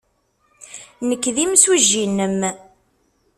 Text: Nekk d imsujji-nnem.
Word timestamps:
Nekk 1.07 1.25
d 1.35 1.37
imsujji-nnem. 1.43 2.39